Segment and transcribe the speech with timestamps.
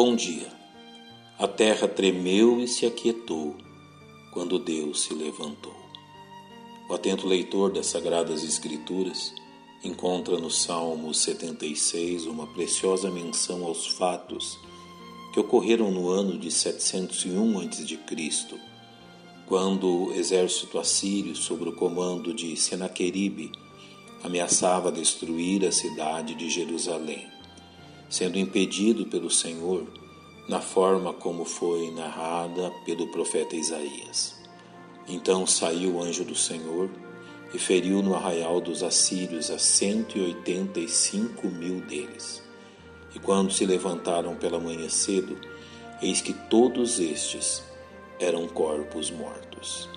[0.00, 0.46] Bom dia.
[1.36, 3.56] A terra tremeu e se aquietou
[4.32, 5.74] quando Deus se levantou.
[6.88, 9.34] O atento leitor das Sagradas Escrituras
[9.82, 14.56] encontra no Salmo 76 uma preciosa menção aos fatos
[15.34, 18.60] que ocorreram no ano de 701 a.C.,
[19.48, 23.50] quando o exército assírio, sob o comando de Senaqueribe,
[24.22, 27.37] ameaçava destruir a cidade de Jerusalém
[28.08, 29.86] sendo impedido pelo Senhor
[30.48, 34.34] na forma como foi narrada pelo profeta Isaías.
[35.06, 36.90] Então saiu o anjo do Senhor
[37.52, 42.42] e feriu no arraial dos assírios a cento e oitenta e cinco mil deles.
[43.14, 45.36] E quando se levantaram pela manhã cedo,
[46.02, 47.62] eis que todos estes
[48.20, 49.88] eram corpos mortos.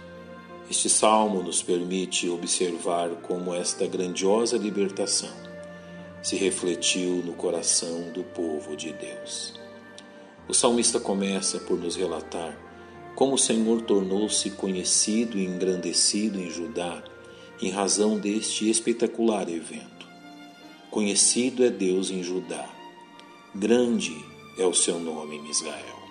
[0.70, 5.51] Este salmo nos permite observar como esta grandiosa libertação
[6.22, 9.60] se refletiu no coração do povo de Deus.
[10.48, 12.58] O salmista começa por nos relatar
[13.16, 17.04] como o Senhor tornou-se conhecido e engrandecido em Judá
[17.62, 20.08] em razão deste espetacular evento.
[20.90, 22.68] Conhecido é Deus em Judá,
[23.54, 24.16] grande
[24.58, 26.02] é o seu nome em Israel.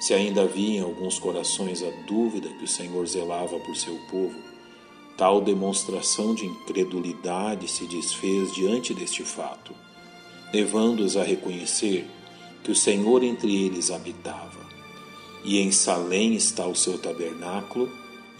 [0.00, 4.47] Se ainda havia em alguns corações a dúvida que o Senhor zelava por seu povo,
[5.18, 9.74] Tal demonstração de incredulidade se desfez diante deste fato,
[10.52, 12.08] levando-os a reconhecer
[12.62, 14.64] que o Senhor entre eles habitava,
[15.42, 17.90] e em Salém está o seu tabernáculo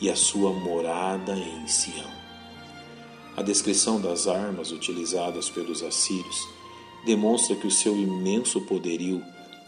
[0.01, 2.12] e a sua morada em Sião.
[3.37, 6.49] A descrição das armas utilizadas pelos assírios
[7.05, 9.21] demonstra que o seu imenso poderio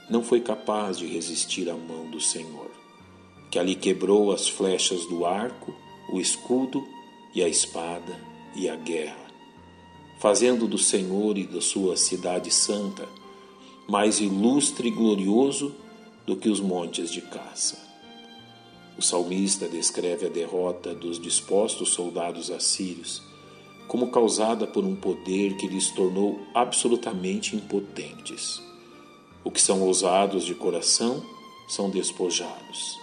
[0.08, 2.70] não foi capaz de resistir à mão do Senhor,
[3.50, 5.74] que ali quebrou as flechas do arco,
[6.12, 6.86] o escudo
[7.34, 8.18] e a espada
[8.54, 9.26] e a guerra,
[10.18, 13.08] fazendo do Senhor e da sua cidade santa
[13.88, 15.74] mais ilustre e glorioso
[16.24, 17.76] do que os montes de caça.
[18.96, 23.22] O salmista descreve a derrota dos dispostos soldados assírios
[23.88, 28.62] como causada por um poder que lhes tornou absolutamente impotentes.
[29.42, 31.20] O que são ousados de coração
[31.68, 32.96] são despojados.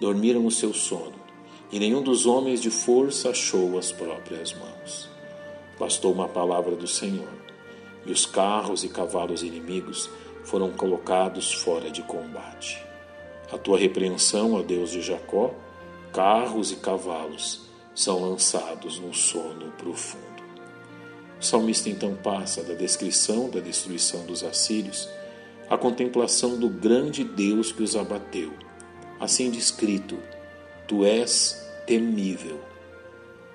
[0.00, 1.21] Dormiram o seu sono
[1.72, 5.08] e nenhum dos homens de força achou as próprias mãos.
[5.80, 7.32] Bastou uma palavra do Senhor,
[8.04, 10.10] e os carros e cavalos inimigos
[10.44, 12.84] foram colocados fora de combate.
[13.50, 15.54] A tua repreensão, ó Deus de Jacó,
[16.12, 17.62] carros e cavalos
[17.94, 20.22] são lançados num sono profundo.
[21.40, 25.08] O salmista então passa da descrição da destruição dos assírios
[25.70, 28.52] à contemplação do grande Deus que os abateu,
[29.18, 30.18] assim descrito
[30.86, 32.60] Tu és temível,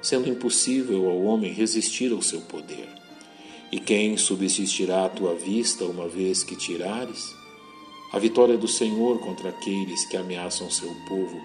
[0.02, 2.88] sendo impossível ao homem resistir ao seu poder.
[3.72, 7.36] E quem subsistirá à tua vista uma vez que tirares?
[8.14, 11.42] A vitória do Senhor contra aqueles que ameaçam seu povo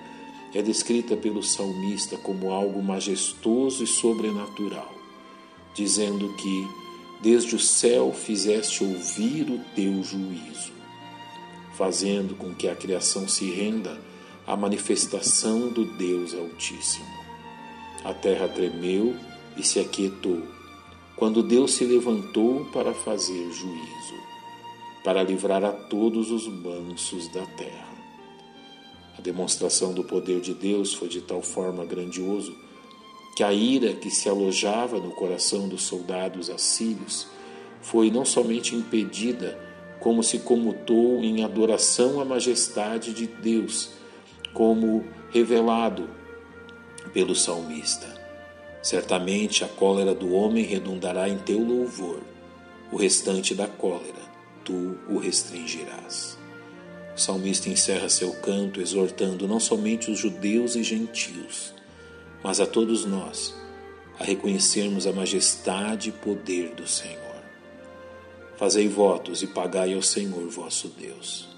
[0.54, 4.92] é descrita pelo salmista como algo majestoso e sobrenatural,
[5.74, 6.68] dizendo que
[7.20, 10.72] desde o céu fizeste ouvir o teu juízo,
[11.74, 13.98] fazendo com que a criação se renda
[14.46, 17.06] a manifestação do Deus Altíssimo.
[18.04, 19.14] A terra tremeu
[19.56, 20.42] e se aquietou,
[21.16, 24.14] quando Deus se levantou para fazer juízo,
[25.04, 27.92] para livrar a todos os mansos da terra.
[29.16, 32.56] A demonstração do poder de Deus foi de tal forma grandioso
[33.36, 37.28] que a ira que se alojava no coração dos soldados assírios
[37.80, 39.58] foi não somente impedida,
[40.00, 44.01] como se comutou em adoração à majestade de Deus
[44.52, 46.08] como revelado
[47.12, 48.06] pelo salmista.
[48.82, 52.20] Certamente a cólera do homem redundará em teu louvor,
[52.90, 54.32] o restante da cólera
[54.64, 56.38] tu o restringirás.
[57.14, 61.74] O salmista encerra seu canto exortando não somente os judeus e gentios,
[62.42, 63.54] mas a todos nós
[64.18, 67.20] a reconhecermos a majestade e poder do Senhor.
[68.56, 71.48] Fazei votos e pagai ao Senhor vosso Deus.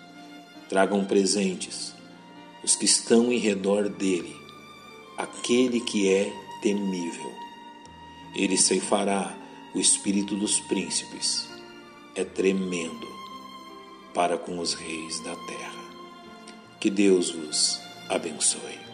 [0.69, 1.95] Tragam presentes
[2.65, 4.35] os que estão em redor dele,
[5.19, 6.33] aquele que é
[6.63, 7.31] temível.
[8.35, 9.37] Ele ceifará
[9.75, 11.47] o espírito dos príncipes,
[12.15, 13.07] é tremendo
[14.15, 15.85] para com os reis da terra.
[16.81, 17.79] Que Deus vos
[18.09, 18.94] abençoe.